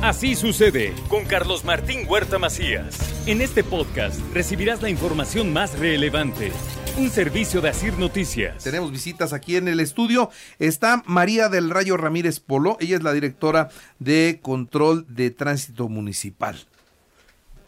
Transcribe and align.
Así 0.00 0.36
sucede 0.36 0.94
con 1.08 1.24
Carlos 1.24 1.64
Martín 1.64 2.06
Huerta 2.08 2.38
Macías. 2.38 2.96
En 3.26 3.40
este 3.40 3.64
podcast 3.64 4.20
recibirás 4.32 4.80
la 4.80 4.90
información 4.90 5.52
más 5.52 5.76
relevante. 5.76 6.52
Un 6.98 7.10
servicio 7.10 7.60
de 7.60 7.70
Asir 7.70 7.98
Noticias. 7.98 8.62
Tenemos 8.62 8.92
visitas 8.92 9.32
aquí 9.32 9.56
en 9.56 9.66
el 9.66 9.80
estudio. 9.80 10.30
Está 10.60 11.02
María 11.04 11.48
del 11.48 11.68
Rayo 11.68 11.96
Ramírez 11.96 12.38
Polo. 12.38 12.76
Ella 12.78 12.96
es 12.96 13.02
la 13.02 13.12
directora 13.12 13.70
de 13.98 14.38
Control 14.40 15.04
de 15.08 15.32
Tránsito 15.32 15.88
Municipal. 15.88 16.56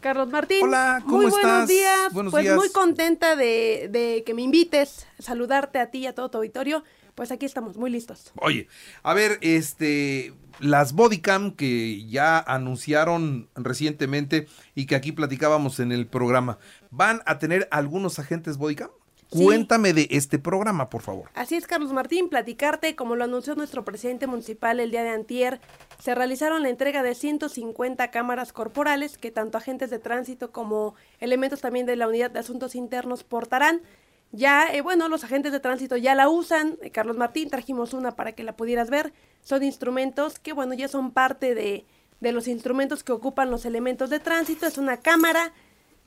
Carlos 0.01 0.29
Martín. 0.29 0.63
Hola, 0.63 1.03
¿cómo 1.05 1.23
muy 1.23 1.27
estás? 1.27 1.43
buenos 1.43 1.69
días. 1.69 2.13
Buenos 2.13 2.31
pues 2.31 2.45
días. 2.45 2.57
muy 2.57 2.71
contenta 2.71 3.35
de, 3.35 3.89
de 3.91 4.23
que 4.25 4.35
me 4.35 4.43
invites, 4.43 5.09
saludarte 5.19 5.81
a 5.81 5.91
ti 5.91 5.99
y 5.99 6.07
a 6.07 6.15
todo 6.15 6.31
tu 6.31 6.39
auditorio. 6.39 6.85
Pues 7.15 7.31
aquí 7.33 7.47
estamos, 7.47 7.77
muy 7.77 7.91
listos. 7.91 8.33
Oye, 8.37 8.69
a 9.03 9.15
ver, 9.15 9.39
este, 9.41 10.35
las 10.61 10.93
bodycam 10.93 11.53
que 11.53 12.07
ya 12.07 12.39
anunciaron 12.39 13.49
recientemente 13.55 14.47
y 14.75 14.87
que 14.87 14.95
aquí 14.95 15.13
platicábamos 15.13 15.81
en 15.81 15.93
el 15.93 16.07
programa, 16.07 16.59
¿van 16.91 17.23
a 17.27 17.39
tener 17.39 17.69
algunos 17.71 18.19
agentes 18.19 18.57
bodycam? 18.57 18.91
Sí. 19.33 19.45
Cuéntame 19.45 19.93
de 19.93 20.09
este 20.11 20.41
programa, 20.41 20.91
por 20.91 21.03
favor. 21.03 21.31
Así 21.35 21.55
es, 21.55 21.69
Carlos 21.69 21.93
Martín, 21.93 22.29
platicarte, 22.29 22.97
como 22.97 23.15
lo 23.15 23.23
anunció 23.23 23.55
nuestro 23.55 23.85
presidente 23.85 24.27
municipal 24.27 24.81
el 24.81 24.91
día 24.91 25.05
de 25.05 25.11
antier, 25.11 25.61
se 26.01 26.17
realizaron 26.17 26.65
la 26.65 26.69
entrega 26.69 27.05
de 27.05 27.15
150 27.15 28.11
cámaras 28.11 28.53
corporales 28.53 29.19
que 29.19 29.31
tanto 29.31 29.57
agentes 29.57 29.89
de 29.91 30.01
tránsito 30.01 30.51
como 30.51 30.97
elementos 31.21 31.61
también 31.61 31.87
de 31.87 31.95
la 31.95 32.09
unidad 32.09 32.33
de 32.33 32.41
asuntos 32.41 32.75
internos 32.75 33.23
portarán. 33.23 33.83
Ya, 34.33 34.73
eh, 34.73 34.81
bueno, 34.81 35.09
los 35.09 35.25
agentes 35.25 35.51
de 35.51 35.61
tránsito 35.61 35.97
ya 35.97 36.15
la 36.15 36.29
usan. 36.29 36.79
Eh, 36.83 36.91
Carlos 36.91 37.17
Martín, 37.17 37.51
trajimos 37.51 37.93
una 37.93 38.13
para 38.13 38.33
que 38.33 38.45
la 38.45 38.57
pudieras 38.57 38.89
ver. 38.89 39.13
Son 39.43 39.63
instrumentos 39.63 40.39
que, 40.39 40.53
bueno, 40.53 40.75
ya 40.75 40.87
son 40.89 41.11
parte 41.11 41.55
de, 41.55 41.85
de 42.21 42.33
los 42.33 42.47
instrumentos 42.47 43.03
que 43.03 43.13
ocupan 43.13 43.51
los 43.51 43.65
elementos 43.65 44.09
de 44.09 44.21
tránsito. 44.21 44.67
Es 44.67 44.79
una 44.79 44.99
cámara 44.99 45.53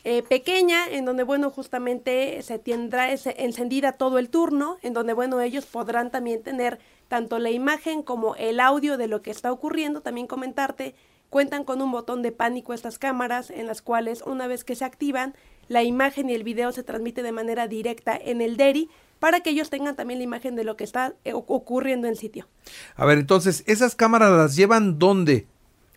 eh, 0.06 0.24
pequeña 0.24 0.88
en 0.90 1.04
donde, 1.04 1.24
bueno, 1.24 1.50
justamente 1.50 2.42
se 2.44 2.60
tendrá 2.60 3.12
encendida 3.12 3.94
todo 3.94 4.20
el 4.20 4.30
turno, 4.30 4.78
en 4.82 4.94
donde, 4.94 5.14
bueno, 5.14 5.42
ellos 5.42 5.66
podrán 5.66 6.10
también 6.10 6.44
tener 6.44 6.80
tanto 7.10 7.40
la 7.40 7.52
imagen 7.52 8.04
como 8.04 8.36
el 8.36 8.62
audio 8.62 8.98
de 8.98 9.08
lo 9.08 9.22
que 9.22 9.32
está 9.32 9.52
ocurriendo. 9.52 10.02
También 10.02 10.28
comentarte, 10.28 10.96
cuentan 11.30 11.66
con 11.66 11.82
un 11.82 11.92
botón 11.92 12.22
de 12.22 12.32
pánico 12.32 12.74
estas 12.74 13.00
cámaras, 13.00 13.50
en 13.50 13.68
las 13.68 13.82
cuales 13.82 14.22
una 14.22 14.48
vez 14.48 14.64
que 14.64 14.76
se 14.76 14.86
activan, 14.86 15.36
la 15.68 15.84
imagen 15.84 16.30
y 16.30 16.34
el 16.34 16.44
video 16.44 16.72
se 16.72 16.84
transmite 16.84 17.24
de 17.24 17.32
manera 17.32 17.68
directa 17.68 18.18
en 18.22 18.42
el 18.42 18.58
DERI 18.58 18.90
para 19.20 19.40
que 19.40 19.52
ellos 19.52 19.70
tengan 19.70 19.96
también 19.96 20.20
la 20.20 20.26
imagen 20.26 20.56
de 20.56 20.64
lo 20.64 20.76
que 20.76 20.84
está 20.84 21.14
eh, 21.24 21.34
oc- 21.34 21.46
ocurriendo 21.48 22.08
en 22.08 22.16
sitio. 22.16 22.48
A 22.96 23.06
ver, 23.06 23.18
entonces, 23.20 23.64
¿esas 23.68 23.96
cámaras 23.96 24.32
las 24.32 24.56
llevan 24.56 25.00
dónde? 25.00 25.48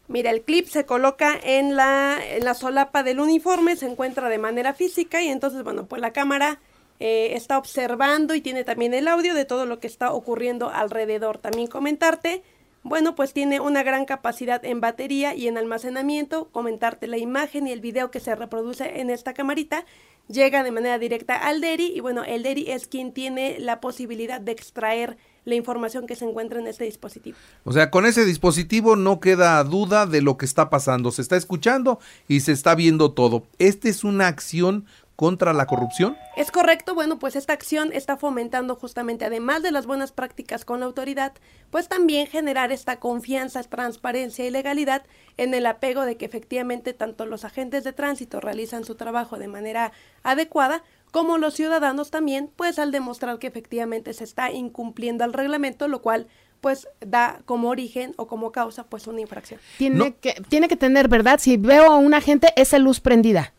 Mira, 0.08 0.30
el 0.30 0.42
clip 0.42 0.68
se 0.68 0.86
coloca 0.86 1.36
en 1.42 1.74
la, 1.74 2.18
en 2.24 2.44
la 2.44 2.54
solapa 2.54 3.02
del 3.02 3.18
uniforme, 3.18 3.74
se 3.74 3.86
encuentra 3.86 4.28
de 4.28 4.38
manera 4.38 4.72
física 4.72 5.20
y 5.22 5.28
entonces, 5.28 5.64
bueno, 5.64 5.86
pues 5.86 6.00
la 6.00 6.12
cámara 6.12 6.60
eh, 7.00 7.30
está 7.32 7.58
observando 7.58 8.32
y 8.36 8.40
tiene 8.40 8.62
también 8.62 8.94
el 8.94 9.08
audio 9.08 9.34
de 9.34 9.44
todo 9.44 9.66
lo 9.66 9.80
que 9.80 9.88
está 9.88 10.12
ocurriendo 10.12 10.70
alrededor. 10.70 11.38
También 11.38 11.66
comentarte, 11.66 12.44
bueno, 12.88 13.16
pues 13.16 13.32
tiene 13.32 13.58
una 13.58 13.82
gran 13.82 14.04
capacidad 14.04 14.64
en 14.64 14.80
batería 14.80 15.34
y 15.34 15.48
en 15.48 15.58
almacenamiento, 15.58 16.48
comentarte 16.52 17.08
la 17.08 17.18
imagen 17.18 17.66
y 17.66 17.72
el 17.72 17.80
video 17.80 18.12
que 18.12 18.20
se 18.20 18.34
reproduce 18.34 19.00
en 19.00 19.10
esta 19.10 19.34
camarita 19.34 19.84
llega 20.28 20.62
de 20.62 20.70
manera 20.70 20.98
directa 20.98 21.36
al 21.36 21.60
DERI 21.60 21.92
y 21.94 22.00
bueno, 22.00 22.24
el 22.24 22.42
DERI 22.42 22.70
es 22.70 22.86
quien 22.86 23.12
tiene 23.12 23.58
la 23.58 23.80
posibilidad 23.80 24.40
de 24.40 24.52
extraer 24.52 25.16
la 25.44 25.54
información 25.54 26.06
que 26.06 26.16
se 26.16 26.24
encuentra 26.24 26.58
en 26.58 26.66
este 26.66 26.84
dispositivo. 26.84 27.36
O 27.64 27.72
sea, 27.72 27.90
con 27.90 28.04
ese 28.04 28.24
dispositivo 28.24 28.96
no 28.96 29.20
queda 29.20 29.62
duda 29.62 30.06
de 30.06 30.20
lo 30.20 30.36
que 30.36 30.44
está 30.44 30.70
pasando. 30.70 31.12
Se 31.12 31.22
está 31.22 31.36
escuchando 31.36 32.00
y 32.26 32.40
se 32.40 32.52
está 32.52 32.74
viendo 32.74 33.12
todo. 33.12 33.44
¿Esta 33.58 33.88
es 33.88 34.02
una 34.02 34.26
acción 34.26 34.86
contra 35.16 35.52
la 35.54 35.66
corrupción? 35.66 36.16
Es 36.36 36.50
correcto, 36.50 36.94
bueno, 36.94 37.18
pues 37.18 37.36
esta 37.36 37.54
acción 37.54 37.90
está 37.92 38.16
fomentando 38.18 38.76
justamente, 38.76 39.24
además 39.24 39.62
de 39.62 39.70
las 39.72 39.86
buenas 39.86 40.12
prácticas 40.12 40.64
con 40.64 40.80
la 40.80 40.86
autoridad, 40.86 41.32
pues 41.70 41.88
también 41.88 42.26
generar 42.26 42.70
esta 42.70 42.96
confianza, 43.00 43.62
transparencia 43.64 44.44
y 44.46 44.50
legalidad 44.50 45.02
en 45.38 45.54
el 45.54 45.66
apego 45.66 46.02
de 46.02 46.16
que 46.16 46.26
efectivamente 46.26 46.92
tanto 46.92 47.24
los 47.26 47.44
agentes 47.44 47.82
de 47.82 47.92
tránsito 47.94 48.40
realizan 48.40 48.84
su 48.84 48.94
trabajo 48.94 49.38
de 49.38 49.48
manera 49.48 49.92
adecuada, 50.22 50.82
como 51.10 51.38
los 51.38 51.54
ciudadanos 51.54 52.10
también, 52.10 52.50
pues 52.54 52.78
al 52.78 52.92
demostrar 52.92 53.38
que 53.38 53.46
efectivamente 53.46 54.12
se 54.12 54.24
está 54.24 54.50
incumpliendo 54.52 55.24
el 55.24 55.32
reglamento, 55.32 55.88
lo 55.88 56.02
cual 56.02 56.26
pues 56.60 56.88
da 57.00 57.40
como 57.44 57.68
origen 57.68 58.12
o 58.16 58.26
como 58.26 58.50
causa 58.52 58.84
pues 58.84 59.06
una 59.06 59.20
infracción. 59.20 59.60
Tiene, 59.78 59.96
No. 59.96 60.20
que, 60.20 60.34
tiene 60.48 60.68
que 60.68 60.76
tener, 60.76 61.08
¿verdad? 61.08 61.38
Si 61.40 61.56
veo 61.56 61.90
a 61.92 61.96
un 61.96 62.12
agente, 62.12 62.48
esa 62.56 62.78
luz 62.78 63.00
prendida. 63.00 63.52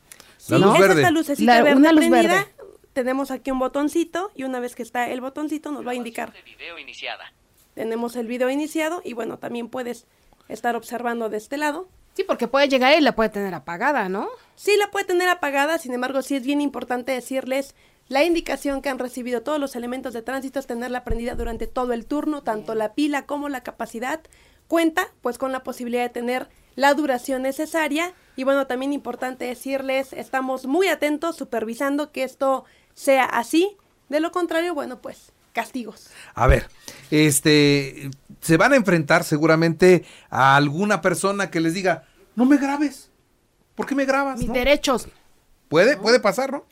La 0.49 0.57
Sí, 0.57 0.63
luz 0.63 0.73
es 0.75 0.79
verde. 0.79 1.01
esta 1.01 1.11
lucecita 1.11 1.55
La- 1.57 1.63
verde 1.63 1.77
una 1.77 1.91
luz 1.91 2.07
prendida. 2.07 2.33
verde. 2.33 2.51
Tenemos 2.93 3.31
aquí 3.31 3.51
un 3.51 3.59
botoncito 3.59 4.31
y 4.35 4.43
una 4.43 4.59
vez 4.59 4.75
que 4.75 4.83
está 4.83 5.09
el 5.09 5.21
botoncito 5.21 5.71
nos 5.71 5.85
va 5.85 5.91
a 5.91 5.95
indicar. 5.95 6.33
video 6.45 6.79
iniciada. 6.79 7.31
Tenemos 7.75 8.15
el 8.15 8.25
video 8.27 8.49
iniciado 8.49 9.01
y 9.05 9.13
bueno, 9.13 9.37
también 9.37 9.69
puedes 9.69 10.05
estar 10.49 10.75
observando 10.75 11.29
de 11.29 11.37
este 11.37 11.57
lado. 11.57 11.87
Sí, 12.15 12.23
porque 12.23 12.47
puede 12.47 12.67
llegar 12.67 12.97
y 12.97 13.01
la 13.01 13.15
puede 13.15 13.29
tener 13.29 13.53
apagada, 13.53 14.09
¿no? 14.09 14.27
Sí 14.55 14.71
la 14.77 14.89
puede 14.89 15.05
tener 15.05 15.29
apagada, 15.29 15.77
sin 15.77 15.93
embargo, 15.93 16.23
sí 16.23 16.35
es 16.35 16.43
bien 16.43 16.61
importante 16.61 17.11
decirles 17.11 17.75
la 18.07 18.23
indicación 18.23 18.81
que 18.81 18.89
han 18.89 18.97
recibido 18.97 19.43
todos 19.43 19.59
los 19.59 19.75
elementos 19.75 20.13
de 20.13 20.23
tránsito 20.23 20.59
es 20.59 20.65
tenerla 20.65 21.03
prendida 21.03 21.35
durante 21.35 21.67
todo 21.67 21.93
el 21.93 22.05
turno, 22.07 22.41
tanto 22.41 22.73
la 22.73 22.93
pila 22.95 23.25
como 23.27 23.49
la 23.49 23.61
capacidad. 23.61 24.21
Cuenta 24.67 25.09
pues 25.21 25.37
con 25.37 25.51
la 25.51 25.63
posibilidad 25.63 26.01
de 26.03 26.09
tener 26.09 26.49
la 26.75 26.93
duración 26.95 27.43
necesaria 27.43 28.13
y 28.37 28.43
bueno, 28.43 28.67
también 28.67 28.93
importante 28.93 29.45
decirles, 29.45 30.13
estamos 30.13 30.67
muy 30.67 30.87
atentos 30.87 31.35
supervisando 31.35 32.11
que 32.11 32.23
esto 32.23 32.63
sea 32.93 33.25
así, 33.25 33.75
de 34.09 34.19
lo 34.19 34.31
contrario, 34.31 34.75
bueno, 34.75 34.99
pues 35.01 35.33
castigos. 35.53 36.11
A 36.35 36.45
ver, 36.45 36.69
este, 37.09 38.11
se 38.41 38.57
van 38.57 38.73
a 38.73 38.75
enfrentar 38.75 39.23
seguramente 39.23 40.05
a 40.29 40.55
alguna 40.55 41.01
persona 41.01 41.49
que 41.49 41.59
les 41.59 41.73
diga, 41.73 42.03
no 42.35 42.45
me 42.45 42.57
grabes. 42.57 43.09
¿Por 43.73 43.87
qué 43.87 43.95
me 43.95 44.05
grabas? 44.05 44.37
Mis 44.37 44.49
no? 44.49 44.53
derechos. 44.53 45.07
Puede, 45.67 45.97
puede 45.97 46.19
pasar, 46.19 46.51
¿no? 46.51 46.63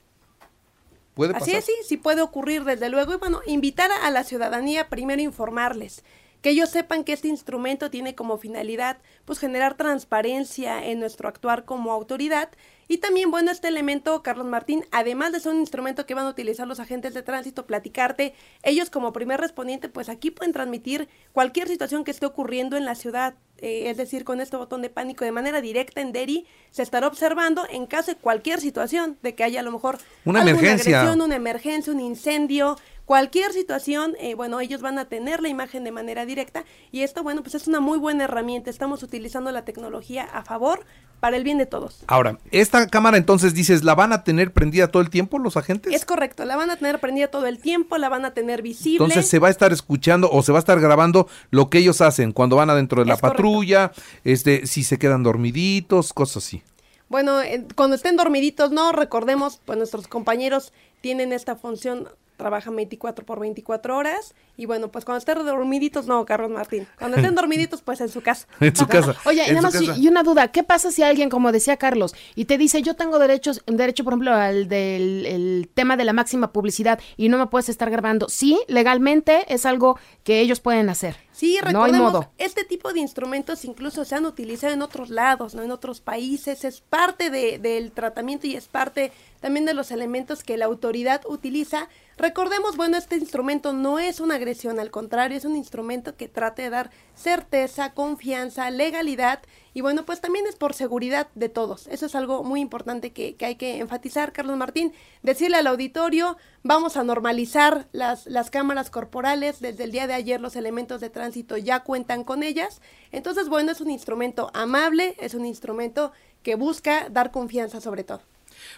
Puede 1.16 1.34
pasar. 1.34 1.50
Así 1.50 1.58
es, 1.58 1.66
sí, 1.66 1.74
sí 1.84 1.98
puede 1.98 2.22
ocurrir 2.22 2.64
desde 2.64 2.90
luego. 2.90 3.14
Y 3.14 3.18
bueno, 3.18 3.42
invitar 3.48 3.90
a 3.92 4.12
la 4.12 4.24
ciudadanía 4.24 4.88
primero 4.88 5.20
informarles, 5.20 6.04
que 6.46 6.52
ellos 6.52 6.70
sepan 6.70 7.04
que 7.04 7.14
este 7.14 7.28
instrumento 7.28 7.90
tiene 7.90 8.14
como 8.14 8.38
finalidad 8.38 9.00
pues 9.26 9.40
generar 9.40 9.78
transparencia 9.78 10.86
en 10.86 11.00
nuestro 11.00 11.28
actuar 11.28 11.66
como 11.66 11.92
autoridad 11.92 12.50
y 12.88 13.00
también 13.00 13.32
bueno 13.32 13.50
este 13.50 13.68
elemento 13.68 14.22
Carlos 14.22 14.46
Martín 14.46 14.86
además 14.92 15.32
de 15.32 15.40
ser 15.40 15.54
un 15.54 15.60
instrumento 15.60 16.06
que 16.06 16.14
van 16.14 16.28
a 16.28 16.30
utilizar 16.30 16.68
los 16.68 16.80
agentes 16.80 17.16
de 17.16 17.24
tránsito 17.24 17.66
platicarte 17.66 18.36
ellos 18.62 18.92
como 18.92 19.12
primer 19.12 19.42
respondiente 19.42 19.90
pues 19.90 20.08
aquí 20.08 20.30
pueden 20.30 20.54
transmitir 20.54 21.10
cualquier 21.32 21.68
situación 21.68 22.04
que 22.04 22.12
esté 22.12 22.28
ocurriendo 22.28 22.78
en 22.78 22.86
la 22.86 22.94
ciudad 22.94 23.34
eh, 23.58 23.90
es 23.90 23.98
decir 23.98 24.24
con 24.24 24.40
este 24.40 24.58
botón 24.58 24.84
de 24.84 24.90
pánico 24.90 25.26
de 25.26 25.32
manera 25.32 25.62
directa 25.62 26.02
en 26.02 26.12
Deri 26.12 26.46
se 26.70 26.84
estará 26.84 27.08
observando 27.08 27.66
en 27.72 27.88
caso 27.88 28.12
de 28.12 28.18
cualquier 28.18 28.60
situación 28.60 29.18
de 29.24 29.34
que 29.34 29.44
haya 29.44 29.62
a 29.62 29.64
lo 29.64 29.72
mejor 29.72 29.98
Una 30.26 30.42
alguna 30.42 30.60
emergencia. 30.60 31.00
agresión, 31.00 31.22
una 31.22 31.36
emergencia, 31.38 31.94
un 31.94 32.02
incendio, 32.02 32.76
cualquier 33.06 33.54
situación, 33.54 34.16
eh, 34.20 34.36
bueno, 34.36 34.60
ellos 34.60 34.82
van 34.82 35.00
a 35.00 35.06
tener 35.06 35.42
la 35.42 35.50
imagen 35.50 35.84
de 35.84 35.92
manera 35.92 36.26
directa 36.26 36.66
y 36.92 37.02
esto, 37.02 37.24
bueno, 37.24 37.42
pues 37.44 37.56
es 37.56 37.68
una 37.68 37.80
muy 37.80 37.98
buena 37.98 38.26
herramienta. 38.26 38.70
Estamos 38.70 39.04
utilizando 39.04 39.52
la 39.52 39.66
tecnología 39.66 40.24
a 40.24 40.44
favor 40.44 40.86
para 41.20 41.38
el 41.38 41.44
bien 41.44 41.58
de 41.58 41.66
todos. 41.66 42.04
Ahora, 42.08 42.38
esta 42.52 42.88
cámara 42.88 43.18
entonces 43.18 43.54
dices, 43.54 43.84
¿la 43.84 43.96
van 43.96 44.14
a 44.14 44.24
tener 44.24 44.54
prendida 44.54 44.90
todo 44.90 45.02
el 45.02 45.10
tiempo 45.10 45.40
los 45.40 45.58
agentes? 45.58 45.94
Es 45.94 46.06
correcto, 46.06 46.46
la 46.46 46.56
van 46.56 46.70
a 46.70 46.76
tener 46.76 47.00
prendida 47.00 47.28
todo 47.28 47.48
el 47.48 47.60
tiempo, 47.60 47.98
la 47.98 48.10
van 48.10 48.26
a 48.26 48.34
tener 48.34 48.62
visible. 48.62 49.06
Entonces 49.06 49.28
se 49.28 49.40
va 49.40 49.48
a 49.48 49.52
estar 49.52 49.72
escuchando 49.72 50.30
o 50.32 50.44
se 50.44 50.52
va 50.52 50.58
a 50.58 50.60
estar 50.60 50.80
grabando 50.80 51.28
lo 51.52 51.70
que 51.70 51.80
ellos 51.80 52.02
hacen 52.02 52.32
cuando 52.32 52.58
van 52.58 52.70
adentro 52.70 53.02
de 53.02 53.08
la 53.08 53.14
Es 53.16 53.22
correcto. 53.22 53.38
patrulla, 53.44 53.92
este, 54.24 54.68
si 54.68 54.84
se 54.84 54.98
quedan 55.00 55.24
dormiditos, 55.24 56.14
cosas 56.14 56.44
así. 56.46 56.62
Bueno, 57.08 57.42
eh, 57.42 57.66
cuando 57.76 57.96
estén 57.96 58.18
dormiditos, 58.18 58.72
no, 58.72 58.92
recordemos, 58.92 59.60
pues 59.64 59.78
nuestros 59.78 60.08
compañeros 60.08 60.74
tienen 61.02 61.34
esta 61.34 61.56
función, 61.56 62.10
trabajan 62.38 62.76
24 62.76 63.26
por 63.26 63.40
24 63.40 63.96
horas 63.98 64.34
y 64.58 64.66
bueno, 64.66 64.90
pues 64.90 65.06
cuando 65.06 65.20
estén 65.20 65.46
dormiditos, 65.46 66.06
no, 66.08 66.26
Carlos 66.26 66.50
Martín. 66.52 66.88
Cuando 66.98 67.18
estén 67.18 67.36
dormididitos, 67.36 67.82
pues 67.82 68.02
en 68.02 68.10
su 68.10 68.22
casa. 68.22 68.48
En 68.60 68.76
su 68.76 68.88
casa. 68.88 69.16
Oye, 69.26 69.44
y 69.48 69.52
nada 69.54 69.62
más, 69.62 69.82
y- 69.82 70.08
una 70.08 70.24
duda, 70.24 70.48
¿qué 70.50 70.64
pasa 70.64 70.92
si 70.92 71.04
alguien, 71.04 71.30
como 71.30 71.52
decía 71.52 71.78
Carlos, 71.78 72.16
y 72.36 72.46
te 72.46 72.58
dice, 72.58 72.82
yo 72.82 72.96
tengo 72.96 73.20
derechos, 73.20 73.62
derecho, 73.68 74.04
por 74.04 74.14
ejemplo, 74.14 74.34
al 74.34 74.68
del 74.68 75.26
el 75.26 75.70
tema 75.74 75.98
de 75.98 76.06
la 76.06 76.14
máxima 76.14 76.52
publicidad 76.52 77.00
y 77.18 77.30
no 77.30 77.38
me 77.38 77.48
puedes 77.48 77.70
estar 77.70 77.90
grabando? 77.90 78.30
Sí, 78.30 78.60
legalmente 78.68 79.46
es 79.54 79.66
algo 79.66 79.98
que 80.24 80.40
ellos 80.40 80.60
pueden 80.60 80.90
hacer. 80.90 81.25
Sí, 81.36 81.58
No 81.62 81.68
hay 81.68 81.74
recordemos, 81.92 82.14
modo. 82.14 82.32
este 82.38 82.64
tipo 82.64 82.94
de 82.94 83.02
instrumentos 83.02 83.66
incluso 83.66 84.06
se 84.06 84.16
han 84.16 84.26
utilizado 84.26 84.72
en 84.74 84.82
otros 84.82 85.10
lados, 85.10 85.54
¿no? 85.54 85.64
En 85.64 85.72
otros 85.72 86.00
países, 86.00 86.64
es 86.64 86.80
parte 86.80 87.30
de- 87.30 87.60
del 87.60 87.92
tratamiento 87.92 88.48
y 88.48 88.56
es 88.56 88.68
parte 88.70 89.12
también 89.42 89.66
de 89.66 89.74
los 89.74 89.92
elementos 89.92 90.44
que 90.44 90.56
la 90.58 90.64
autoridad 90.66 91.22
utiliza. 91.28 91.90
Recordemos, 92.18 92.78
bueno, 92.78 92.96
este 92.96 93.18
instrumento 93.18 93.74
no 93.74 94.00
es 94.00 94.22
una 94.22 94.36
agresión, 94.36 94.80
al 94.80 94.92
contrario, 94.92 95.36
es 95.38 95.44
un 95.44 95.58
instrumento 95.58 96.16
que 96.16 96.30
trata 96.30 96.62
de 96.64 96.70
dar 96.70 96.90
certeza, 97.16 97.92
confianza, 97.94 98.72
legalidad 98.72 99.40
Y 99.76 99.82
bueno, 99.82 100.06
pues 100.06 100.22
también 100.22 100.48
es 100.48 100.56
por 100.56 100.74
seguridad 100.74 101.28
de 101.36 101.50
todos. 101.50 101.88
Eso 101.88 102.06
es 102.06 102.16
algo 102.16 102.46
muy 102.46 102.62
importante 102.62 103.12
que, 103.12 103.36
que 103.36 103.46
hay 103.46 103.56
que 103.56 103.80
enfatizar, 103.80 104.32
Carlos 104.32 104.56
Martín. 104.56 104.94
Decirle 105.22 105.58
al 105.58 105.68
auditorio, 105.68 106.38
vamos 106.64 106.96
a 106.96 107.04
normalizar 107.04 107.86
las, 107.92 108.26
las 108.26 108.50
cámaras 108.50 108.90
corporales. 108.90 109.60
Desde 109.60 109.84
el 109.84 109.92
día 109.92 110.08
de 110.08 110.14
ayer 110.14 110.40
los 110.40 110.56
elementos 110.56 111.02
de 111.02 111.10
tránsito 111.10 111.58
ya 111.58 111.82
cuentan 111.82 112.24
con 112.24 112.42
ellas. 112.42 112.82
Entonces, 113.12 113.50
bueno, 113.50 113.74
es 113.74 113.82
un 113.82 113.92
instrumento 113.92 114.50
amable, 114.54 115.14
es 115.20 115.34
un 115.34 115.46
instrumento 115.46 116.14
que 116.42 116.56
busca 116.56 117.10
dar 117.10 117.32
confianza 117.32 117.82
sobre 117.82 118.06
todo. 118.06 118.22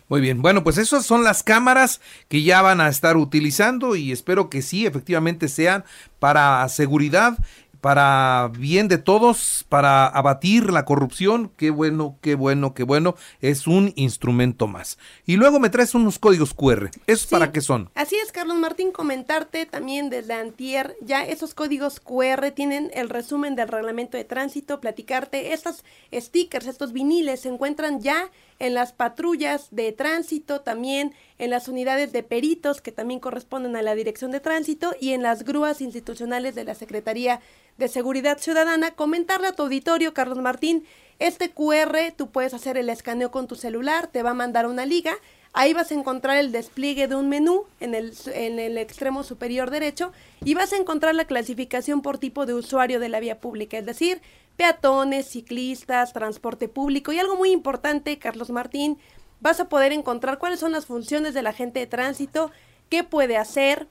Muy 0.10 0.22
bien, 0.22 0.42
bueno, 0.42 0.64
pues 0.64 0.78
esas 0.78 1.06
son 1.06 1.24
las 1.24 1.44
cámaras 1.44 2.02
que 2.28 2.42
ya 2.44 2.62
van 2.62 2.82
a 2.82 2.88
estar 2.88 3.18
utilizando 3.18 3.96
y 3.96 4.12
espero 4.12 4.50
que 4.50 4.62
sí, 4.62 4.86
efectivamente 4.86 5.48
sean 5.48 5.86
para 6.20 6.68
seguridad 6.70 7.38
para 7.82 8.52
bien 8.58 8.88
de 8.88 8.98
todos, 8.98 9.66
para 9.70 10.08
abatir 10.08 10.72
la 10.72 10.86
corrupción. 10.86 11.52
Qué 11.58 11.70
bueno, 11.70 12.18
qué 12.22 12.36
bueno, 12.36 12.74
qué 12.74 12.84
bueno. 12.84 13.16
Es 13.42 13.68
un 13.68 13.94
instrumento 13.96 14.68
más. 14.68 14.98
Y 15.26 15.36
luego 15.38 15.60
me 15.60 15.70
traes 15.70 15.96
unos 15.96 16.20
códigos 16.20 16.54
QR. 16.54 16.90
¿Esos 17.08 17.28
para 17.28 17.52
qué 17.52 17.62
son? 17.62 17.90
Así 17.96 18.16
es, 18.16 18.32
Carlos 18.32 18.58
Martín, 18.58 18.92
comentarte 18.92 19.66
también 19.66 20.10
desde 20.10 20.34
Antier, 20.34 20.96
ya 21.02 21.26
esos 21.26 21.54
códigos 21.54 22.00
QR 22.00 22.52
tienen 22.52 22.92
el 22.94 23.10
resumen 23.10 23.56
del 23.56 23.68
reglamento 23.68 24.18
de 24.18 24.24
tránsito, 24.24 24.80
platicarte, 24.80 25.54
estos 25.54 25.84
stickers, 26.14 26.68
estos 26.68 26.94
viniles 26.94 27.42
se 27.42 27.50
encuentran 27.50 28.02
ya 28.02 28.30
en 28.60 28.74
las 28.74 28.92
patrullas 28.92 29.68
de 29.72 29.92
tránsito, 29.92 30.62
también 30.62 31.14
en 31.38 31.50
las 31.52 31.68
unidades 31.68 32.12
de 32.12 32.24
peritos 32.24 32.82
que 32.82 32.92
también 32.92 33.20
corresponden 33.20 33.76
a 33.76 33.82
la 33.82 33.96
Dirección 33.96 34.32
de 34.32 34.40
Tránsito 34.40 34.96
y 35.00 35.12
en 35.12 35.22
las 35.22 35.44
grúas 35.44 35.82
institucionales 35.82 36.56
de 36.56 36.64
la 36.64 36.74
Secretaría 36.74 37.40
de 37.78 37.88
Seguridad 37.88 38.40
Ciudadana. 38.40 38.92
Comentarle 38.92 39.48
a 39.48 39.54
tu 39.54 39.64
auditorio, 39.64 40.14
Carlos 40.14 40.40
Martín, 40.40 40.86
este 41.20 41.50
QR 41.50 41.98
tú 42.16 42.30
puedes 42.30 42.54
hacer 42.54 42.78
el 42.78 42.90
escaneo 42.90 43.32
con 43.32 43.48
tu 43.48 43.56
celular, 43.56 44.08
te 44.08 44.24
va 44.24 44.32
a 44.32 44.36
mandar 44.36 44.68
una 44.68 44.86
liga. 44.86 45.14
Ahí 45.54 45.74
vas 45.74 45.92
a 45.92 45.96
encontrar 45.96 46.38
el 46.38 46.52
despliegue 46.52 47.08
de 47.08 47.16
un 47.16 47.30
menú 47.30 47.64
en 47.80 47.96
el, 47.96 48.14
en 48.34 48.60
el 48.60 48.78
extremo 48.78 49.24
superior 49.24 49.72
derecho 49.72 50.12
y 50.44 50.54
vas 50.54 50.74
a 50.74 50.78
encontrar 50.78 51.16
la 51.16 51.26
clasificación 51.26 52.02
por 52.02 52.20
tipo 52.20 52.46
de 52.46 52.54
usuario 52.54 53.00
de 53.00 53.10
la 53.10 53.20
vía 53.20 53.40
pública, 53.40 53.78
es 53.78 53.86
decir, 53.86 54.22
peatones, 54.56 55.28
ciclistas, 55.28 56.14
transporte 56.14 56.68
público 56.68 57.12
y 57.12 57.20
algo 57.20 57.36
muy 57.36 57.52
importante, 57.52 58.20
Carlos 58.20 58.52
Martín, 58.52 59.00
vas 59.40 59.60
a 59.60 59.70
poder 59.70 59.92
encontrar 59.94 60.38
cuáles 60.38 60.60
son 60.60 60.72
las 60.72 60.86
funciones 60.86 61.34
del 61.34 61.48
agente 61.48 61.80
de 61.80 61.88
tránsito, 61.88 62.52
qué 62.90 63.04
puede 63.04 63.38
hacer, 63.38 63.88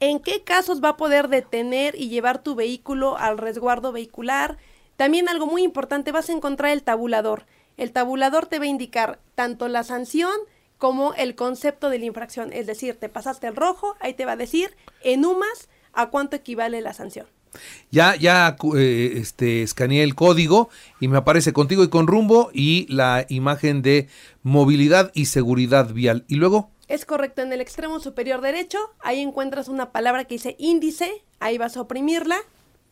en 0.00 0.18
qué 0.18 0.42
casos 0.42 0.82
va 0.82 0.90
a 0.90 0.96
poder 0.96 1.28
detener 1.28 1.94
y 1.94 2.08
llevar 2.08 2.42
tu 2.42 2.54
vehículo 2.54 3.16
al 3.18 3.38
resguardo 3.38 3.92
vehicular. 3.92 4.56
También 4.96 5.28
algo 5.28 5.46
muy 5.46 5.62
importante, 5.62 6.12
vas 6.12 6.30
a 6.30 6.32
encontrar 6.32 6.72
el 6.72 6.82
tabulador. 6.82 7.46
El 7.76 7.92
tabulador 7.92 8.46
te 8.46 8.58
va 8.58 8.64
a 8.64 8.68
indicar 8.68 9.20
tanto 9.34 9.68
la 9.68 9.84
sanción 9.84 10.32
como 10.78 11.14
el 11.14 11.34
concepto 11.34 11.90
de 11.90 11.98
la 11.98 12.06
infracción. 12.06 12.52
Es 12.52 12.66
decir, 12.66 12.96
te 12.96 13.08
pasaste 13.08 13.46
el 13.46 13.56
rojo, 13.56 13.96
ahí 14.00 14.14
te 14.14 14.24
va 14.24 14.32
a 14.32 14.36
decir 14.36 14.74
en 15.02 15.24
UMAS 15.24 15.68
a 15.92 16.10
cuánto 16.10 16.36
equivale 16.36 16.80
la 16.80 16.94
sanción. 16.94 17.26
Ya, 17.90 18.14
ya 18.16 18.56
eh, 18.76 19.14
este, 19.16 19.62
escaneé 19.62 20.02
el 20.04 20.14
código 20.14 20.70
y 21.00 21.08
me 21.08 21.18
aparece 21.18 21.52
contigo 21.52 21.82
y 21.82 21.88
con 21.88 22.06
rumbo 22.06 22.50
y 22.54 22.86
la 22.92 23.26
imagen 23.28 23.82
de 23.82 24.08
movilidad 24.42 25.10
y 25.14 25.26
seguridad 25.26 25.92
vial. 25.92 26.24
¿Y 26.28 26.36
luego? 26.36 26.70
Es 26.90 27.04
correcto, 27.04 27.42
en 27.42 27.52
el 27.52 27.60
extremo 27.60 28.00
superior 28.00 28.40
derecho, 28.40 28.78
ahí 28.98 29.20
encuentras 29.20 29.68
una 29.68 29.92
palabra 29.92 30.24
que 30.24 30.34
dice 30.34 30.56
índice, 30.58 31.22
ahí 31.38 31.56
vas 31.56 31.76
a 31.76 31.82
oprimirla 31.82 32.38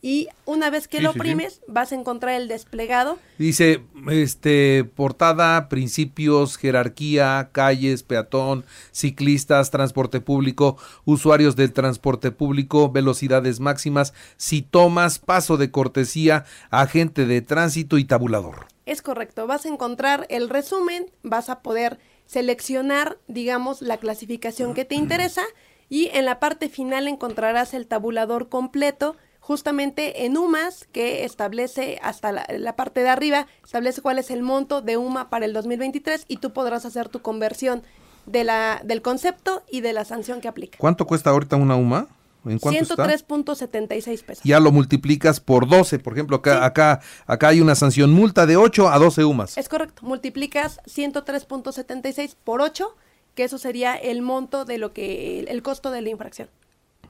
y 0.00 0.28
una 0.44 0.70
vez 0.70 0.86
que 0.86 1.00
lo 1.00 1.10
oprimes 1.10 1.62
vas 1.66 1.90
a 1.90 1.96
encontrar 1.96 2.40
el 2.40 2.46
desplegado. 2.46 3.18
Dice, 3.38 3.82
este, 4.08 4.84
portada, 4.84 5.68
principios, 5.68 6.56
jerarquía, 6.58 7.50
calles, 7.50 8.04
peatón, 8.04 8.64
ciclistas, 8.92 9.72
transporte 9.72 10.20
público, 10.20 10.76
usuarios 11.04 11.56
del 11.56 11.72
transporte 11.72 12.30
público, 12.30 12.92
velocidades 12.92 13.58
máximas, 13.58 14.14
si 14.36 14.62
tomas, 14.62 15.18
paso 15.18 15.56
de 15.56 15.72
cortesía, 15.72 16.44
agente 16.70 17.26
de 17.26 17.42
tránsito 17.42 17.98
y 17.98 18.04
tabulador. 18.04 18.68
Es 18.86 19.02
correcto, 19.02 19.48
vas 19.48 19.66
a 19.66 19.70
encontrar 19.70 20.24
el 20.30 20.48
resumen, 20.48 21.10
vas 21.24 21.50
a 21.50 21.62
poder 21.62 21.98
seleccionar, 22.28 23.18
digamos, 23.26 23.82
la 23.82 23.96
clasificación 23.96 24.74
que 24.74 24.84
te 24.84 24.94
interesa 24.94 25.42
y 25.88 26.10
en 26.12 26.26
la 26.26 26.38
parte 26.38 26.68
final 26.68 27.08
encontrarás 27.08 27.74
el 27.74 27.86
tabulador 27.86 28.48
completo 28.48 29.16
justamente 29.40 30.26
en 30.26 30.36
UMAS, 30.36 30.86
que 30.92 31.24
establece 31.24 31.98
hasta 32.02 32.32
la, 32.32 32.76
parte 32.76 33.00
de 33.00 33.08
arriba, 33.08 33.46
establece 33.64 34.02
cuál 34.02 34.18
es 34.18 34.30
el 34.30 34.42
monto 34.42 34.82
de 34.82 34.98
UMA 34.98 35.30
para 35.30 35.46
el 35.46 35.54
2023 35.54 36.26
y 36.28 36.36
tú 36.36 36.52
podrás 36.52 36.84
hacer 36.84 37.08
tu 37.08 37.22
conversión 37.22 37.82
de 38.26 38.44
la, 38.44 38.82
del 38.84 39.00
concepto 39.00 39.62
y 39.70 39.80
de 39.80 39.94
la 39.94 40.04
sanción 40.04 40.42
que 40.42 40.48
aplica. 40.48 40.76
¿Cuánto 40.76 41.06
cuesta 41.06 41.30
ahorita 41.30 41.56
una 41.56 41.76
UMA? 41.76 42.08
¿En 42.50 42.58
103.76 42.58 44.24
pesos. 44.24 44.44
Ya 44.44 44.60
lo 44.60 44.72
multiplicas 44.72 45.40
por 45.40 45.68
12, 45.68 45.98
por 45.98 46.12
ejemplo, 46.12 46.36
acá, 46.36 46.64
acá, 46.64 47.00
acá 47.26 47.48
hay 47.48 47.60
una 47.60 47.74
sanción 47.74 48.12
multa 48.12 48.46
de 48.46 48.56
8 48.56 48.88
a 48.88 48.98
12 48.98 49.24
UMAS. 49.24 49.58
Es 49.58 49.68
correcto, 49.68 50.02
multiplicas 50.04 50.80
103.76 50.86 52.36
por 52.42 52.60
8, 52.60 52.96
que 53.34 53.44
eso 53.44 53.58
sería 53.58 53.94
el 53.94 54.22
monto 54.22 54.64
de 54.64 54.78
lo 54.78 54.92
que, 54.92 55.40
el 55.40 55.62
costo 55.62 55.90
de 55.90 56.02
la 56.02 56.10
infracción. 56.10 56.48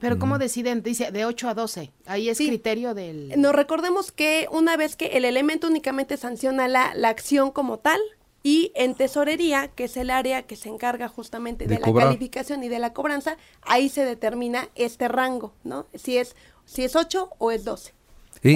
Pero 0.00 0.18
¿cómo 0.18 0.38
deciden? 0.38 0.82
Dice 0.82 1.10
de 1.10 1.24
8 1.24 1.48
a 1.48 1.54
12. 1.54 1.90
Ahí 2.06 2.28
es 2.28 2.38
criterio 2.38 2.94
del... 2.94 3.32
Nos 3.36 3.52
recordemos 3.52 4.12
que 4.12 4.46
una 4.52 4.76
vez 4.76 4.94
que 4.94 5.16
el 5.16 5.24
elemento 5.24 5.66
únicamente 5.66 6.16
sanciona 6.16 6.68
la, 6.68 6.94
la 6.94 7.08
acción 7.08 7.50
como 7.50 7.78
tal, 7.78 8.00
y 8.42 8.72
en 8.74 8.94
tesorería, 8.94 9.68
que 9.68 9.84
es 9.84 9.96
el 9.96 10.10
área 10.10 10.42
que 10.42 10.56
se 10.56 10.68
encarga 10.68 11.08
justamente 11.08 11.66
de, 11.66 11.78
la 11.78 11.92
calificación 11.92 12.62
y 12.62 12.68
de 12.68 12.78
la 12.78 12.92
cobranza, 12.92 13.36
ahí 13.62 13.88
se 13.88 14.04
determina 14.04 14.68
este 14.74 15.08
rango, 15.08 15.52
¿no? 15.64 15.86
Si 15.94 16.18
es, 16.18 16.36
si 16.64 16.84
es 16.84 16.94
8 16.94 17.30
o 17.38 17.50
es 17.50 17.64
12. 17.64 17.92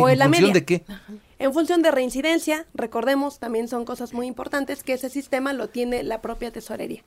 o 0.00 0.08
¿En 0.08 0.20
función 0.20 0.52
de 0.52 0.64
qué? 0.64 0.84
En 1.38 1.52
función 1.52 1.82
de 1.82 1.90
reincidencia, 1.90 2.66
recordemos, 2.74 3.40
también 3.40 3.66
son 3.66 3.84
cosas 3.84 4.12
muy 4.12 4.26
importantes 4.28 4.84
que 4.84 4.92
ese 4.92 5.10
sistema 5.10 5.52
lo 5.52 5.68
tiene 5.68 6.04
la 6.04 6.20
propia 6.20 6.52
tesorería. 6.52 7.02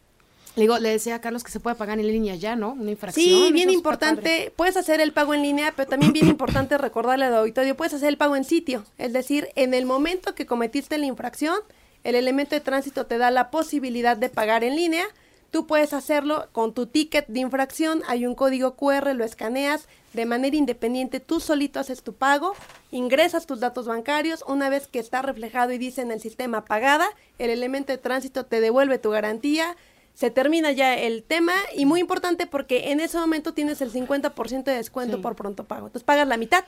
Le 0.55 0.61
digo, 0.61 0.79
le 0.79 0.89
decía 0.89 1.15
a 1.15 1.21
Carlos 1.21 1.43
que 1.43 1.51
se 1.51 1.59
puede 1.59 1.75
pagar 1.75 1.99
en 1.99 2.07
línea 2.07 2.35
ya, 2.35 2.55
¿no? 2.55 2.73
Una 2.73 2.91
infracción. 2.91 3.25
Sí, 3.25 3.51
bien 3.51 3.69
importante. 3.69 4.53
Puedes 4.55 4.77
hacer 4.77 5.01
el 5.01 5.11
pago 5.11 5.33
en 5.33 5.41
línea, 5.41 5.73
pero 5.75 5.89
también 5.89 6.13
bien 6.13 6.27
importante 6.27 6.77
recordarle 6.77 7.25
al 7.25 7.35
auditorio, 7.35 7.75
puedes 7.75 7.93
hacer 7.93 8.07
el 8.07 8.17
pago 8.17 8.37
en 8.37 8.45
sitio. 8.45 8.85
Es 8.97 9.11
decir, 9.11 9.49
en 9.55 9.73
el 9.73 9.85
momento 9.85 10.33
que 10.33 10.45
cometiste 10.45 10.97
la 10.97 11.05
infracción, 11.05 11.57
el 12.05 12.13
elemento 12.13 12.55
de 12.55 12.61
tránsito 12.61 13.07
te 13.07 13.17
da 13.17 13.31
la 13.31 13.49
posibilidad 13.49 14.15
de 14.15 14.29
pagar 14.29 14.63
en 14.63 14.75
línea. 14.75 15.05
Tú 15.49 15.65
puedes 15.65 15.91
hacerlo 15.91 16.47
con 16.51 16.73
tu 16.73 16.85
ticket 16.85 17.25
de 17.27 17.39
infracción, 17.39 18.03
hay 18.07 18.27
un 18.27 18.35
código 18.35 18.75
QR, 18.75 19.15
lo 19.15 19.25
escaneas. 19.25 19.87
De 20.13 20.27
manera 20.27 20.55
independiente, 20.55 21.19
tú 21.19 21.39
solito 21.39 21.79
haces 21.79 22.03
tu 22.03 22.13
pago, 22.13 22.53
ingresas 22.91 23.47
tus 23.47 23.59
datos 23.59 23.87
bancarios, 23.87 24.43
una 24.47 24.69
vez 24.69 24.87
que 24.87 24.99
está 24.99 25.23
reflejado 25.23 25.71
y 25.71 25.79
dice 25.79 26.01
en 26.01 26.11
el 26.11 26.21
sistema 26.21 26.63
pagada, 26.63 27.07
el 27.39 27.49
elemento 27.49 27.91
de 27.91 27.97
tránsito 27.97 28.45
te 28.45 28.61
devuelve 28.61 28.99
tu 28.99 29.09
garantía, 29.09 29.75
se 30.13 30.29
termina 30.29 30.71
ya 30.71 30.95
el 30.95 31.23
tema 31.23 31.53
y 31.75 31.85
muy 31.85 32.01
importante 32.01 32.45
porque 32.45 32.91
en 32.91 32.99
ese 32.99 33.17
momento 33.17 33.53
tienes 33.53 33.81
el 33.81 33.91
50% 33.91 34.63
de 34.63 34.75
descuento 34.75 35.21
por 35.21 35.35
pronto 35.35 35.63
pago. 35.63 35.87
Entonces 35.87 36.05
pagas 36.05 36.27
la 36.27 36.37
mitad 36.37 36.63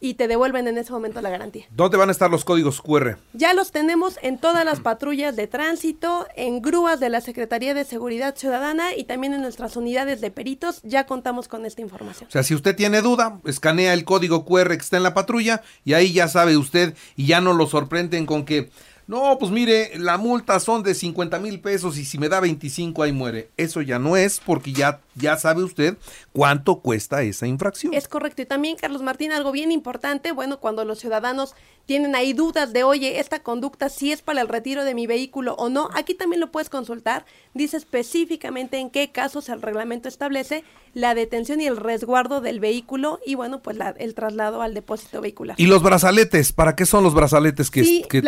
y 0.00 0.14
te 0.14 0.28
devuelven 0.28 0.68
en 0.68 0.78
ese 0.78 0.92
momento 0.92 1.20
la 1.20 1.30
garantía. 1.30 1.64
¿Dónde 1.70 1.96
van 1.96 2.08
a 2.08 2.12
estar 2.12 2.30
los 2.30 2.44
códigos 2.44 2.80
QR? 2.80 3.18
Ya 3.32 3.54
los 3.54 3.72
tenemos 3.72 4.18
en 4.22 4.38
todas 4.38 4.64
las 4.64 4.80
patrullas 4.80 5.36
de 5.36 5.46
tránsito, 5.46 6.26
en 6.36 6.62
grúas 6.62 7.00
de 7.00 7.08
la 7.08 7.20
Secretaría 7.20 7.74
de 7.74 7.84
Seguridad 7.84 8.36
Ciudadana 8.36 8.94
y 8.96 9.04
también 9.04 9.34
en 9.34 9.42
nuestras 9.42 9.76
unidades 9.76 10.20
de 10.20 10.30
peritos. 10.30 10.80
Ya 10.82 11.06
contamos 11.06 11.48
con 11.48 11.66
esta 11.66 11.82
información. 11.82 12.28
O 12.28 12.30
sea, 12.30 12.42
si 12.42 12.54
usted 12.54 12.76
tiene 12.76 13.02
duda, 13.02 13.40
escanea 13.44 13.92
el 13.92 14.04
código 14.04 14.44
QR 14.44 14.68
que 14.68 14.82
está 14.82 14.96
en 14.96 15.02
la 15.02 15.14
patrulla 15.14 15.62
y 15.84 15.94
ahí 15.94 16.12
ya 16.12 16.28
sabe 16.28 16.56
usted 16.56 16.94
y 17.16 17.26
ya 17.26 17.40
no 17.40 17.52
lo 17.52 17.66
sorprenden 17.66 18.26
con 18.26 18.44
que 18.44 18.70
no, 19.08 19.38
pues 19.38 19.50
mire, 19.50 19.98
la 19.98 20.18
multa 20.18 20.60
son 20.60 20.82
de 20.82 20.94
50 20.94 21.38
mil 21.38 21.60
pesos 21.60 21.96
y 21.96 22.04
si 22.04 22.18
me 22.18 22.28
da 22.28 22.40
25 22.40 23.02
ahí 23.02 23.10
muere. 23.10 23.48
Eso 23.56 23.80
ya 23.80 23.98
no 23.98 24.18
es 24.18 24.38
porque 24.38 24.74
ya, 24.74 25.00
ya 25.14 25.38
sabe 25.38 25.64
usted 25.64 25.96
cuánto 26.34 26.80
cuesta 26.80 27.22
esa 27.22 27.46
infracción. 27.46 27.94
Es 27.94 28.06
correcto. 28.06 28.42
Y 28.42 28.44
también, 28.44 28.76
Carlos 28.76 29.00
Martín, 29.00 29.32
algo 29.32 29.50
bien 29.50 29.72
importante, 29.72 30.32
bueno, 30.32 30.60
cuando 30.60 30.84
los 30.84 30.98
ciudadanos 30.98 31.54
tienen 31.86 32.14
ahí 32.14 32.34
dudas 32.34 32.74
de, 32.74 32.84
oye, 32.84 33.18
esta 33.18 33.42
conducta 33.42 33.88
si 33.88 34.12
es 34.12 34.20
para 34.20 34.42
el 34.42 34.48
retiro 34.48 34.84
de 34.84 34.92
mi 34.92 35.06
vehículo 35.06 35.54
o 35.54 35.70
no, 35.70 35.88
aquí 35.94 36.12
también 36.12 36.40
lo 36.40 36.52
puedes 36.52 36.68
consultar. 36.68 37.24
Dice 37.54 37.78
específicamente 37.78 38.76
en 38.76 38.90
qué 38.90 39.10
casos 39.10 39.48
el 39.48 39.62
reglamento 39.62 40.06
establece 40.06 40.64
la 40.92 41.14
detención 41.14 41.62
y 41.62 41.66
el 41.66 41.78
resguardo 41.78 42.42
del 42.42 42.60
vehículo 42.60 43.20
y, 43.24 43.36
bueno, 43.36 43.60
pues 43.60 43.78
la, 43.78 43.94
el 43.98 44.14
traslado 44.14 44.60
al 44.60 44.74
depósito 44.74 45.22
vehicular. 45.22 45.56
¿Y 45.58 45.66
los 45.66 45.82
brazaletes? 45.82 46.52
¿Para 46.52 46.76
qué 46.76 46.84
son 46.84 47.04
los 47.04 47.14
brazaletes 47.14 47.70
que, 47.70 47.84
sí, 47.84 48.04
que 48.08 48.20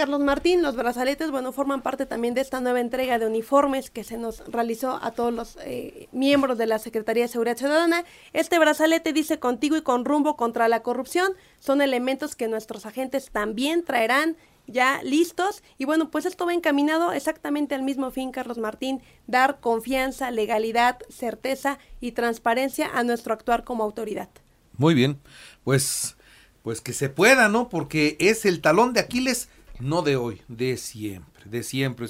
Carlos 0.00 0.20
Martín, 0.20 0.62
los 0.62 0.76
brazaletes, 0.76 1.30
bueno, 1.30 1.52
forman 1.52 1.82
parte 1.82 2.06
también 2.06 2.32
de 2.32 2.40
esta 2.40 2.58
nueva 2.62 2.80
entrega 2.80 3.18
de 3.18 3.26
uniformes 3.26 3.90
que 3.90 4.02
se 4.02 4.16
nos 4.16 4.38
realizó 4.50 4.98
a 5.02 5.10
todos 5.10 5.30
los 5.30 5.58
eh, 5.62 6.08
miembros 6.10 6.56
de 6.56 6.64
la 6.66 6.78
Secretaría 6.78 7.24
de 7.24 7.28
Seguridad 7.28 7.58
Ciudadana. 7.58 8.06
Este 8.32 8.58
brazalete 8.58 9.12
dice 9.12 9.38
contigo 9.38 9.76
y 9.76 9.82
con 9.82 10.06
rumbo 10.06 10.38
contra 10.38 10.68
la 10.68 10.82
corrupción. 10.82 11.34
Son 11.58 11.82
elementos 11.82 12.34
que 12.34 12.48
nuestros 12.48 12.86
agentes 12.86 13.28
también 13.30 13.84
traerán 13.84 14.38
ya 14.66 15.02
listos. 15.02 15.62
Y 15.76 15.84
bueno, 15.84 16.10
pues 16.10 16.24
esto 16.24 16.46
va 16.46 16.54
encaminado 16.54 17.12
exactamente 17.12 17.74
al 17.74 17.82
mismo 17.82 18.10
fin, 18.10 18.32
Carlos 18.32 18.56
Martín, 18.56 19.02
dar 19.26 19.60
confianza, 19.60 20.30
legalidad, 20.30 20.96
certeza 21.10 21.78
y 22.00 22.12
transparencia 22.12 22.88
a 22.94 23.04
nuestro 23.04 23.34
actuar 23.34 23.64
como 23.64 23.84
autoridad. 23.84 24.30
Muy 24.78 24.94
bien, 24.94 25.20
pues, 25.62 26.16
pues 26.62 26.80
que 26.80 26.94
se 26.94 27.10
pueda, 27.10 27.50
¿no? 27.50 27.68
Porque 27.68 28.16
es 28.18 28.46
el 28.46 28.62
talón 28.62 28.94
de 28.94 29.00
Aquiles, 29.00 29.50
no 29.80 30.02
de 30.02 30.16
hoy, 30.16 30.42
de 30.48 30.76
siempre, 30.76 31.44
de 31.44 31.62
siempre. 31.62 32.06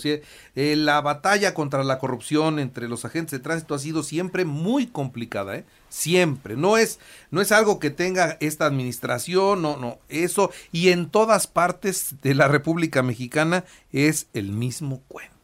Eh, 0.55 0.77
la 0.77 1.01
batalla 1.01 1.55
contra 1.55 1.85
la 1.85 1.99
corrupción 1.99 2.59
entre 2.59 2.89
los 2.89 3.05
agentes 3.05 3.33
de 3.33 3.39
tránsito 3.39 3.75
ha 3.75 3.79
sido 3.79 4.03
siempre 4.03 4.45
muy 4.45 4.87
complicada, 4.87 5.57
¿eh? 5.57 5.65
Siempre. 5.89 6.57
No 6.57 6.77
es, 6.77 6.99
no 7.31 7.41
es 7.41 7.53
algo 7.53 7.79
que 7.79 7.91
tenga 7.91 8.37
esta 8.41 8.67
administración, 8.67 9.63
no, 9.63 9.77
no. 9.77 9.99
Eso, 10.09 10.51
y 10.73 10.91
en 10.91 11.09
todas 11.09 11.47
partes 11.47 12.15
de 12.23 12.35
la 12.35 12.49
República 12.49 13.03
Mexicana 13.03 13.65
es 13.93 14.29
el 14.35 14.53
mismo 14.53 15.03
cuento. 15.09 15.40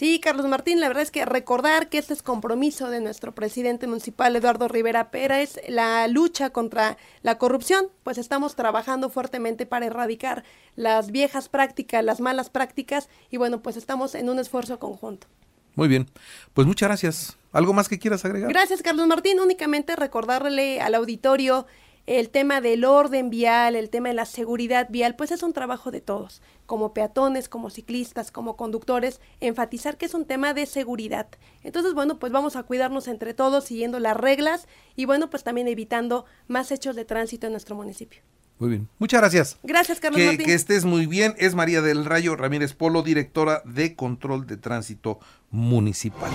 Sí, 0.00 0.18
Carlos 0.18 0.46
Martín, 0.46 0.80
la 0.80 0.88
verdad 0.88 1.02
es 1.02 1.10
que 1.10 1.26
recordar 1.26 1.90
que 1.90 1.98
este 1.98 2.14
es 2.14 2.22
compromiso 2.22 2.88
de 2.88 3.02
nuestro 3.02 3.34
presidente 3.34 3.86
municipal 3.86 4.34
Eduardo 4.34 4.66
Rivera 4.66 5.10
Pérez, 5.10 5.60
la 5.68 6.08
lucha 6.08 6.48
contra 6.48 6.96
la 7.20 7.36
corrupción, 7.36 7.88
pues 8.02 8.16
estamos 8.16 8.56
trabajando 8.56 9.10
fuertemente 9.10 9.66
para 9.66 9.84
erradicar 9.84 10.42
las 10.74 11.10
viejas 11.10 11.50
prácticas, 11.50 12.02
las 12.02 12.22
malas 12.22 12.48
prácticas 12.48 13.10
y 13.30 13.36
bueno, 13.36 13.60
pues 13.60 13.76
estamos 13.76 14.14
en 14.14 14.30
un 14.30 14.38
esfuerzo 14.38 14.78
conjunto. 14.78 15.26
Muy 15.74 15.86
bien, 15.86 16.06
pues 16.54 16.66
muchas 16.66 16.88
gracias. 16.88 17.36
¿Algo 17.52 17.74
más 17.74 17.90
que 17.90 17.98
quieras 17.98 18.24
agregar? 18.24 18.48
Gracias, 18.48 18.80
Carlos 18.80 19.06
Martín. 19.06 19.38
Únicamente 19.38 19.96
recordarle 19.96 20.80
al 20.80 20.94
auditorio 20.94 21.66
el 22.06 22.30
tema 22.30 22.60
del 22.60 22.84
orden 22.84 23.30
vial, 23.30 23.76
el 23.76 23.90
tema 23.90 24.08
de 24.08 24.14
la 24.14 24.26
seguridad 24.26 24.88
vial, 24.90 25.16
pues 25.16 25.30
es 25.30 25.42
un 25.42 25.52
trabajo 25.52 25.90
de 25.90 26.00
todos, 26.00 26.42
como 26.66 26.92
peatones, 26.92 27.48
como 27.48 27.70
ciclistas, 27.70 28.30
como 28.30 28.56
conductores, 28.56 29.20
enfatizar 29.40 29.96
que 29.96 30.06
es 30.06 30.14
un 30.14 30.24
tema 30.24 30.54
de 30.54 30.66
seguridad. 30.66 31.28
Entonces, 31.62 31.94
bueno, 31.94 32.18
pues 32.18 32.32
vamos 32.32 32.56
a 32.56 32.62
cuidarnos 32.62 33.08
entre 33.08 33.34
todos 33.34 33.64
siguiendo 33.64 34.00
las 34.00 34.16
reglas 34.16 34.66
y 34.96 35.04
bueno, 35.04 35.30
pues 35.30 35.44
también 35.44 35.68
evitando 35.68 36.24
más 36.48 36.72
hechos 36.72 36.96
de 36.96 37.04
tránsito 37.04 37.46
en 37.46 37.52
nuestro 37.52 37.76
municipio. 37.76 38.22
Muy 38.58 38.68
bien. 38.68 38.88
Muchas 38.98 39.20
gracias. 39.22 39.58
Gracias, 39.62 40.00
Carlos 40.00 40.20
que, 40.20 40.26
Martín. 40.26 40.46
Que 40.46 40.54
estés 40.54 40.84
muy 40.84 41.06
bien. 41.06 41.34
Es 41.38 41.54
María 41.54 41.80
del 41.80 42.04
Rayo 42.04 42.36
Ramírez 42.36 42.74
Polo, 42.74 43.02
directora 43.02 43.62
de 43.64 43.96
Control 43.96 44.46
de 44.46 44.58
Tránsito 44.58 45.18
Municipal. 45.50 46.30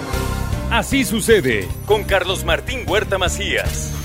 Así 0.72 1.04
sucede 1.04 1.68
con 1.86 2.04
Carlos 2.04 2.44
Martín 2.44 2.80
Huerta 2.88 3.20
Macías. 3.20 4.05